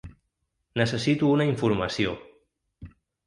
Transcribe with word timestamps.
Necessito 0.81 1.29
una 1.35 1.47
informació. 1.51 2.17